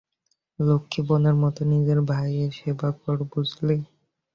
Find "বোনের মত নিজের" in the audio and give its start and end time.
1.07-1.99